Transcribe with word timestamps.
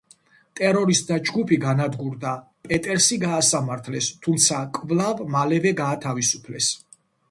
ტერორისტთა 0.59 1.17
ჯგუფი 1.27 1.59
განადგურდა, 1.65 2.33
პეტერსი 2.71 3.21
გაასამართლეს, 3.27 4.11
თუმცა 4.27 4.67
კვლავ 4.83 5.27
მალევე 5.39 5.81
გაათავისუფლეს. 5.85 6.77